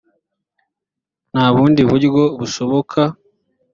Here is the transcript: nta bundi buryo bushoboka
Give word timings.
nta 1.31 1.45
bundi 1.53 1.81
buryo 1.89 2.09
bushoboka 2.39 2.99